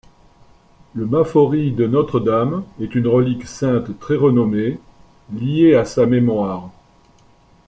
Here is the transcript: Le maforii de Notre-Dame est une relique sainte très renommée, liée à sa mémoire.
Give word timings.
Le 0.95 1.05
maforii 1.05 1.71
de 1.73 1.85
Notre-Dame 1.85 2.63
est 2.79 2.95
une 2.95 3.07
relique 3.07 3.45
sainte 3.45 3.99
très 3.99 4.15
renommée, 4.15 4.79
liée 5.31 5.75
à 5.75 5.85
sa 5.85 6.07
mémoire. 6.07 6.71